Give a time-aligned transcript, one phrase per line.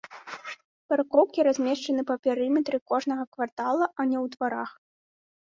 [0.93, 4.71] Паркоўкі размешчаны па перыметры кожнага квартала, а не ў дварах.